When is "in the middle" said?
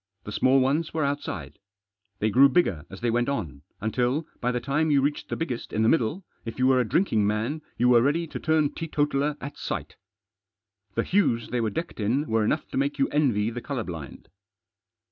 5.71-6.25